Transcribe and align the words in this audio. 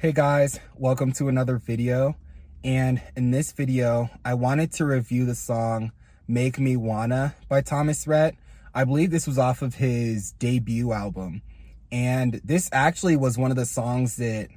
Hey 0.00 0.12
guys, 0.12 0.60
welcome 0.76 1.10
to 1.14 1.26
another 1.26 1.56
video. 1.56 2.14
And 2.62 3.02
in 3.16 3.32
this 3.32 3.50
video, 3.50 4.08
I 4.24 4.34
wanted 4.34 4.70
to 4.74 4.84
review 4.84 5.26
the 5.26 5.34
song 5.34 5.90
Make 6.28 6.60
Me 6.60 6.76
Wanna 6.76 7.34
by 7.48 7.62
Thomas 7.62 8.06
Rhett. 8.06 8.36
I 8.72 8.84
believe 8.84 9.10
this 9.10 9.26
was 9.26 9.38
off 9.38 9.60
of 9.60 9.74
his 9.74 10.30
debut 10.38 10.92
album. 10.92 11.42
And 11.90 12.40
this 12.44 12.70
actually 12.72 13.16
was 13.16 13.36
one 13.36 13.50
of 13.50 13.56
the 13.56 13.66
songs 13.66 14.14
that 14.18 14.50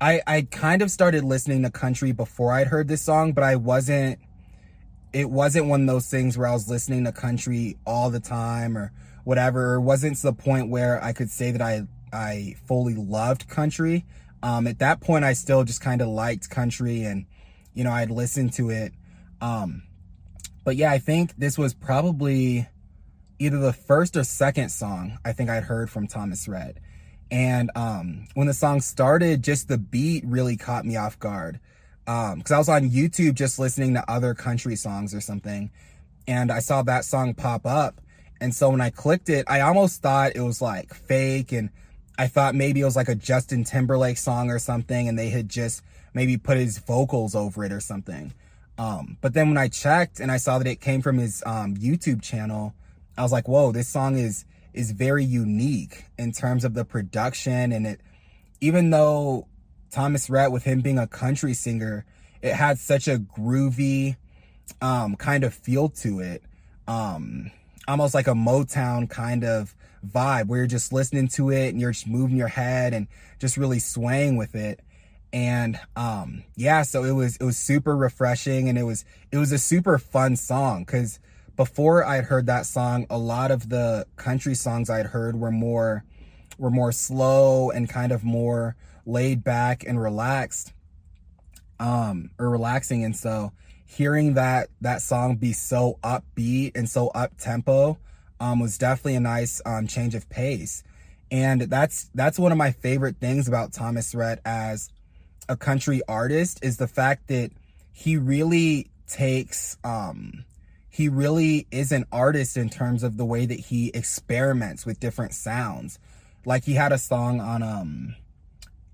I, 0.00 0.22
I 0.26 0.42
kind 0.50 0.82
of 0.82 0.90
started 0.90 1.22
listening 1.22 1.62
to 1.62 1.70
country 1.70 2.10
before 2.10 2.52
I'd 2.52 2.66
heard 2.66 2.88
this 2.88 3.02
song, 3.02 3.34
but 3.34 3.44
I 3.44 3.54
wasn't, 3.54 4.18
it 5.12 5.30
wasn't 5.30 5.66
one 5.66 5.82
of 5.82 5.86
those 5.86 6.10
things 6.10 6.36
where 6.36 6.48
I 6.48 6.52
was 6.52 6.68
listening 6.68 7.04
to 7.04 7.12
country 7.12 7.76
all 7.86 8.10
the 8.10 8.18
time 8.18 8.76
or 8.76 8.90
whatever. 9.22 9.74
It 9.74 9.82
wasn't 9.82 10.16
to 10.16 10.22
the 10.24 10.32
point 10.32 10.68
where 10.68 11.00
I 11.00 11.12
could 11.12 11.30
say 11.30 11.52
that 11.52 11.62
I, 11.62 11.86
I 12.12 12.56
fully 12.66 12.96
loved 12.96 13.46
country. 13.48 14.04
Um, 14.42 14.66
at 14.66 14.78
that 14.78 15.00
point, 15.00 15.24
I 15.24 15.32
still 15.32 15.64
just 15.64 15.80
kind 15.80 16.00
of 16.00 16.08
liked 16.08 16.48
country 16.50 17.04
and, 17.04 17.26
you 17.74 17.84
know, 17.84 17.90
I'd 17.90 18.10
listen 18.10 18.50
to 18.50 18.70
it. 18.70 18.92
Um, 19.40 19.82
but 20.64 20.76
yeah, 20.76 20.92
I 20.92 20.98
think 20.98 21.36
this 21.36 21.56
was 21.56 21.74
probably 21.74 22.68
either 23.38 23.58
the 23.58 23.72
first 23.72 24.16
or 24.16 24.24
second 24.24 24.70
song 24.70 25.18
I 25.24 25.32
think 25.32 25.48
I'd 25.48 25.64
heard 25.64 25.90
from 25.90 26.06
Thomas 26.06 26.46
Rhett. 26.48 26.78
And 27.30 27.70
um, 27.74 28.26
when 28.34 28.46
the 28.46 28.54
song 28.54 28.80
started, 28.80 29.42
just 29.42 29.68
the 29.68 29.78
beat 29.78 30.24
really 30.26 30.56
caught 30.56 30.84
me 30.84 30.96
off 30.96 31.18
guard. 31.18 31.60
Because 32.04 32.50
um, 32.50 32.54
I 32.54 32.58
was 32.58 32.68
on 32.68 32.88
YouTube 32.90 33.34
just 33.34 33.58
listening 33.58 33.94
to 33.94 34.10
other 34.10 34.34
country 34.34 34.76
songs 34.76 35.14
or 35.14 35.20
something. 35.20 35.70
And 36.26 36.50
I 36.50 36.60
saw 36.60 36.82
that 36.82 37.04
song 37.04 37.34
pop 37.34 37.66
up. 37.66 38.00
And 38.40 38.54
so 38.54 38.70
when 38.70 38.80
I 38.80 38.90
clicked 38.90 39.28
it, 39.28 39.44
I 39.48 39.60
almost 39.60 40.00
thought 40.00 40.32
it 40.34 40.40
was 40.40 40.62
like 40.62 40.94
fake 40.94 41.52
and 41.52 41.70
I 42.18 42.26
thought 42.26 42.56
maybe 42.56 42.80
it 42.80 42.84
was 42.84 42.96
like 42.96 43.08
a 43.08 43.14
Justin 43.14 43.62
Timberlake 43.62 44.18
song 44.18 44.50
or 44.50 44.58
something 44.58 45.08
and 45.08 45.16
they 45.16 45.30
had 45.30 45.48
just 45.48 45.82
maybe 46.12 46.36
put 46.36 46.56
his 46.56 46.78
vocals 46.78 47.36
over 47.36 47.64
it 47.64 47.70
or 47.70 47.78
something. 47.78 48.34
Um, 48.76 49.16
but 49.20 49.34
then 49.34 49.48
when 49.48 49.56
I 49.56 49.68
checked 49.68 50.18
and 50.18 50.30
I 50.30 50.36
saw 50.36 50.58
that 50.58 50.66
it 50.66 50.80
came 50.80 51.00
from 51.00 51.18
his 51.18 51.42
um, 51.46 51.76
YouTube 51.76 52.20
channel, 52.20 52.74
I 53.16 53.22
was 53.22 53.30
like, 53.30 53.46
whoa, 53.46 53.72
this 53.72 53.88
song 53.88 54.18
is 54.18 54.44
is 54.74 54.90
very 54.90 55.24
unique 55.24 56.04
in 56.18 56.30
terms 56.30 56.64
of 56.64 56.74
the 56.74 56.84
production 56.84 57.72
and 57.72 57.86
it 57.86 58.00
even 58.60 58.90
though 58.90 59.46
Thomas 59.90 60.28
Rhett 60.28 60.52
with 60.52 60.64
him 60.64 60.80
being 60.80 60.98
a 60.98 61.06
country 61.06 61.54
singer, 61.54 62.04
it 62.42 62.54
had 62.54 62.78
such 62.78 63.08
a 63.08 63.18
groovy 63.18 64.16
um, 64.82 65.16
kind 65.16 65.44
of 65.44 65.54
feel 65.54 65.88
to 65.88 66.20
it. 66.20 66.42
Um, 66.86 67.50
almost 67.86 68.14
like 68.14 68.26
a 68.26 68.32
Motown 68.34 69.08
kind 69.08 69.44
of 69.44 69.74
vibe 70.06 70.46
where 70.46 70.58
you're 70.58 70.66
just 70.66 70.92
listening 70.92 71.28
to 71.28 71.50
it 71.50 71.68
and 71.68 71.80
you're 71.80 71.92
just 71.92 72.06
moving 72.06 72.36
your 72.36 72.48
head 72.48 72.94
and 72.94 73.08
just 73.38 73.56
really 73.56 73.78
swaying 73.78 74.36
with 74.36 74.54
it. 74.54 74.80
And 75.32 75.78
um 75.96 76.44
yeah, 76.56 76.82
so 76.82 77.04
it 77.04 77.12
was 77.12 77.36
it 77.36 77.44
was 77.44 77.56
super 77.56 77.96
refreshing 77.96 78.68
and 78.68 78.78
it 78.78 78.84
was 78.84 79.04
it 79.30 79.38
was 79.38 79.52
a 79.52 79.58
super 79.58 79.98
fun 79.98 80.36
song 80.36 80.84
cuz 80.84 81.18
before 81.56 82.04
I'd 82.04 82.24
heard 82.24 82.46
that 82.46 82.66
song, 82.66 83.06
a 83.10 83.18
lot 83.18 83.50
of 83.50 83.68
the 83.68 84.06
country 84.14 84.54
songs 84.54 84.88
I'd 84.88 85.06
heard 85.06 85.34
were 85.36 85.50
more 85.50 86.04
were 86.56 86.70
more 86.70 86.92
slow 86.92 87.70
and 87.70 87.88
kind 87.88 88.12
of 88.12 88.24
more 88.24 88.76
laid 89.04 89.42
back 89.42 89.84
and 89.86 90.00
relaxed 90.00 90.72
um 91.80 92.30
or 92.38 92.50
relaxing 92.50 93.04
and 93.04 93.16
so 93.16 93.52
hearing 93.88 94.34
that 94.34 94.68
that 94.82 95.00
song 95.00 95.36
be 95.36 95.52
so 95.52 95.98
upbeat 96.04 96.72
and 96.76 96.88
so 96.88 97.08
up 97.08 97.32
tempo 97.38 97.98
um, 98.40 98.60
was 98.60 98.78
definitely 98.78 99.16
a 99.16 99.20
nice 99.20 99.60
um, 99.66 99.86
change 99.86 100.14
of 100.14 100.28
pace. 100.28 100.82
And 101.30 101.62
that's 101.62 102.10
that's 102.14 102.38
one 102.38 102.52
of 102.52 102.58
my 102.58 102.72
favorite 102.72 103.16
things 103.20 103.48
about 103.48 103.72
Thomas 103.72 104.14
Rhett 104.14 104.40
as 104.44 104.90
a 105.48 105.56
country 105.56 106.00
artist 106.08 106.60
is 106.62 106.76
the 106.78 106.88
fact 106.88 107.28
that 107.28 107.50
he 107.92 108.16
really 108.16 108.90
takes 109.06 109.76
um, 109.84 110.44
he 110.98 111.08
really 111.08 111.66
is 111.70 111.92
an 111.92 112.06
artist 112.10 112.56
in 112.56 112.70
terms 112.70 113.04
of 113.04 113.16
the 113.16 113.24
way 113.24 113.46
that 113.46 113.60
he 113.60 113.90
experiments 113.94 114.84
with 114.84 114.98
different 114.98 115.32
sounds. 115.32 115.98
Like 116.44 116.64
he 116.64 116.74
had 116.74 116.90
a 116.90 116.98
song 116.98 117.40
on 117.40 117.62
um 117.62 118.16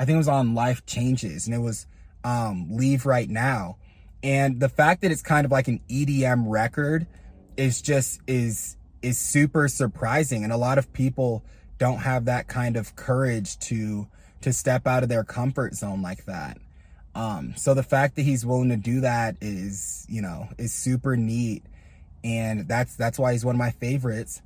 I 0.00 0.04
think 0.04 0.16
it 0.16 0.18
was 0.18 0.28
on 0.28 0.54
Life 0.54 0.84
Changes 0.84 1.46
and 1.46 1.54
it 1.54 1.60
was 1.60 1.86
um 2.24 2.68
Leave 2.70 3.06
Right 3.06 3.30
Now. 3.30 3.76
And 4.22 4.58
the 4.58 4.68
fact 4.68 5.02
that 5.02 5.10
it's 5.12 5.22
kind 5.22 5.44
of 5.44 5.52
like 5.52 5.68
an 5.68 5.80
EDM 5.88 6.44
record 6.46 7.06
is 7.56 7.82
just 7.82 8.20
is 8.26 8.76
is 9.02 9.18
super 9.18 9.68
surprising. 9.68 10.44
And 10.44 10.52
a 10.52 10.56
lot 10.56 10.78
of 10.78 10.92
people 10.92 11.44
don't 11.78 11.98
have 11.98 12.26
that 12.26 12.48
kind 12.48 12.76
of 12.76 12.94
courage 12.96 13.58
to, 13.58 14.06
to 14.40 14.52
step 14.52 14.86
out 14.86 15.02
of 15.02 15.08
their 15.08 15.24
comfort 15.24 15.74
zone 15.74 16.02
like 16.02 16.24
that. 16.26 16.58
Um, 17.14 17.54
so 17.56 17.74
the 17.74 17.82
fact 17.82 18.16
that 18.16 18.22
he's 18.22 18.46
willing 18.46 18.70
to 18.70 18.76
do 18.76 19.00
that 19.00 19.36
is, 19.40 20.06
you 20.08 20.22
know, 20.22 20.48
is 20.58 20.72
super 20.72 21.16
neat. 21.16 21.64
And 22.24 22.68
that's, 22.68 22.96
that's 22.96 23.18
why 23.18 23.32
he's 23.32 23.44
one 23.44 23.54
of 23.54 23.58
my 23.58 23.70
favorites. 23.70 24.40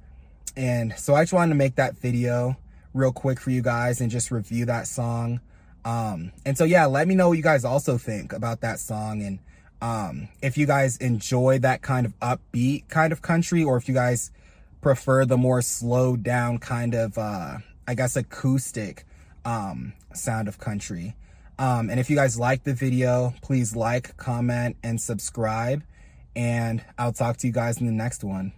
And 0.57 0.95
so 0.97 1.15
I 1.15 1.23
just 1.23 1.33
wanted 1.33 1.51
to 1.51 1.57
make 1.57 1.77
that 1.77 1.99
video 1.99 2.57
real 2.95 3.13
quick 3.13 3.39
for 3.39 3.51
you 3.51 3.61
guys 3.63 4.01
and 4.01 4.11
just 4.11 4.31
review 4.31 4.65
that 4.65 4.87
song. 4.87 5.41
Um, 5.85 6.33
and 6.45 6.57
so, 6.57 6.65
yeah, 6.65 6.87
let 6.87 7.07
me 7.07 7.15
know 7.15 7.29
what 7.29 7.37
you 7.37 7.43
guys 7.43 7.65
also 7.65 7.99
think 7.99 8.33
about 8.33 8.63
that 8.63 8.81
song. 8.81 9.23
And, 9.23 9.39
um, 9.83 10.29
if 10.41 10.57
you 10.57 10.67
guys 10.67 10.97
enjoy 10.97 11.59
that 11.59 11.83
kind 11.83 12.07
of 12.07 12.19
upbeat 12.21 12.89
kind 12.89 13.13
of 13.13 13.21
country, 13.21 13.63
or 13.63 13.77
if 13.77 13.89
you 13.89 13.95
guys 13.95 14.31
prefer 14.87 15.25
the 15.25 15.37
more 15.37 15.61
slowed 15.63 16.23
down 16.23 16.59
kind 16.59 16.95
of, 16.95 17.19
uh, 17.19 17.59
I 17.89 17.95
guess, 17.97 18.15
acoustic 18.15 19.05
um, 19.45 19.95
sound 20.15 20.47
of 20.47 20.59
country. 20.59 21.17
Um, 21.59 21.91
and 21.91 21.99
if 21.99 22.09
you 22.09 22.15
guys 22.15 22.39
like 22.39 22.63
the 22.63 22.73
video, 22.73 23.35
please 23.43 23.75
like, 23.75 24.17
comment, 24.17 24.77
and 24.85 25.01
subscribe. 25.01 25.83
And 26.37 26.85
I'll 26.97 27.13
talk 27.13 27.39
to 27.39 27.49
you 27.49 27.53
guys 27.53 27.81
in 27.81 27.87
the 27.87 27.93
next 27.93 28.23
one. 28.23 28.53